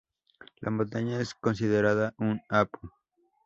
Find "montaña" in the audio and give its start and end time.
0.71-1.19